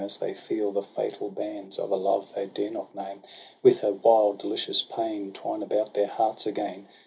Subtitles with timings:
[0.03, 3.21] As they feel the fatal bands Of a love they dare not name.
[3.61, 6.87] With a wild delicious pain, Twine about their hearts again